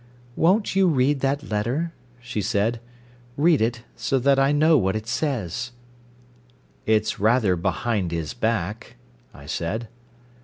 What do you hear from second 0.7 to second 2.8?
you read that letter?" she said.